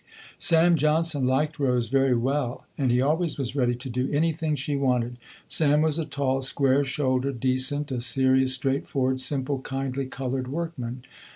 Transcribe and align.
Sam 0.39 0.77
Johnson 0.77 1.27
liked 1.27 1.59
Rose 1.59 1.89
very 1.89 2.15
well 2.15 2.65
and 2.75 2.89
he 2.89 2.99
always 3.03 3.37
was 3.37 3.55
ready 3.55 3.75
to 3.75 3.87
do 3.87 4.09
anything 4.11 4.55
she 4.55 4.75
wanted. 4.75 5.17
Sam 5.47 5.83
was 5.83 5.99
a 5.99 6.07
tall, 6.07 6.41
square 6.41 6.83
shouldered, 6.83 7.39
decent, 7.39 7.91
a 7.91 8.01
serious, 8.01 8.55
straightforward, 8.55 9.19
simple, 9.19 9.59
kindly, 9.59 10.07
colored 10.07 10.47
workman. 10.47 11.03